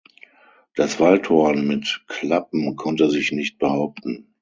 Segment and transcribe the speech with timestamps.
[0.73, 4.33] Das Waldhorn mit Klappen konnte sich nicht behaupten.